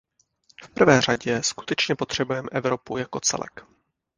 V 0.63 0.69
prvé 0.69 1.01
řadě 1.01 1.43
skutečně 1.43 1.95
potřebujeme 1.95 2.49
Evropu 2.51 2.97
jako 2.97 3.19
celek. 3.19 3.65